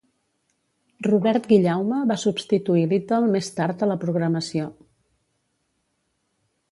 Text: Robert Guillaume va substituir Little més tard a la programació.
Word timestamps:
Robert 1.07 1.49
Guillaume 1.51 1.99
va 2.11 2.17
substituir 2.21 2.85
Little 2.93 3.29
més 3.35 3.49
tard 3.61 3.83
a 3.83 3.91
la 3.93 3.99
programació. 4.07 4.69